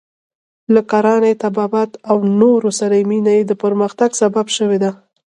له 0.73 0.81
کرانې، 0.91 1.33
طبابت 1.43 1.91
او 2.09 2.17
نورو 2.41 2.69
سره 2.79 2.95
مینه 3.09 3.31
یې 3.37 3.43
د 3.47 3.53
پرمختګ 3.63 4.09
سبب 4.21 4.47
شوې 4.57 4.77
ده. 4.83 4.91